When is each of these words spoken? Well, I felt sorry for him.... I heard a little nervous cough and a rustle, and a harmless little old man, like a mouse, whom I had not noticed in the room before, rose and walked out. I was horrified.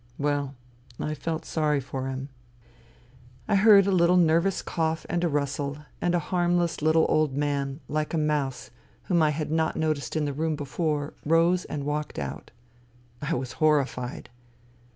Well, 0.17 0.55
I 0.99 1.13
felt 1.13 1.45
sorry 1.45 1.79
for 1.79 2.07
him.... 2.07 2.29
I 3.47 3.53
heard 3.53 3.85
a 3.85 3.91
little 3.91 4.17
nervous 4.17 4.63
cough 4.63 5.05
and 5.07 5.23
a 5.23 5.27
rustle, 5.29 5.77
and 6.01 6.15
a 6.15 6.25
harmless 6.33 6.81
little 6.81 7.05
old 7.07 7.35
man, 7.37 7.81
like 7.87 8.15
a 8.15 8.17
mouse, 8.17 8.71
whom 9.03 9.21
I 9.21 9.29
had 9.29 9.51
not 9.51 9.77
noticed 9.77 10.15
in 10.15 10.25
the 10.25 10.33
room 10.33 10.55
before, 10.55 11.13
rose 11.23 11.65
and 11.65 11.83
walked 11.83 12.17
out. 12.17 12.49
I 13.21 13.35
was 13.35 13.51
horrified. 13.61 14.31